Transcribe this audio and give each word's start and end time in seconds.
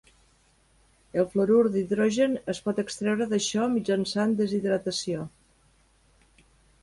El 1.23 1.27
fluorur 1.33 1.59
d'hidrogen 1.73 2.33
es 2.55 2.61
pot 2.69 2.81
extreure 2.85 3.27
d'això 3.33 3.67
mitjançant 3.75 4.33
deshidratació. 4.39 5.27